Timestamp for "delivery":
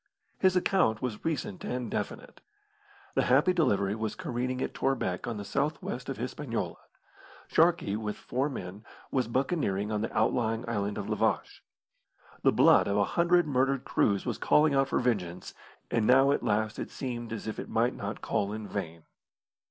3.53-3.93